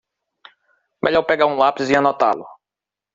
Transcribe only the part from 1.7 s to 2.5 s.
e anotá-lo.